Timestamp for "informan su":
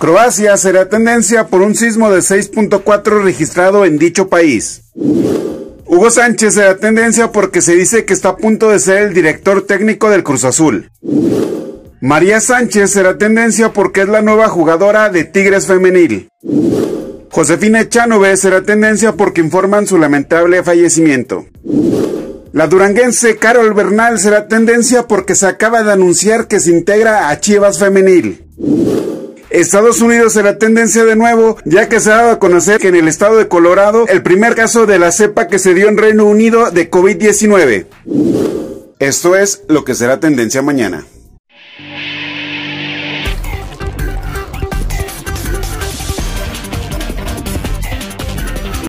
19.42-19.98